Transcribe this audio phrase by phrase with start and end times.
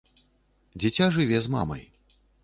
[0.83, 1.83] Дзіця жыве з мамай.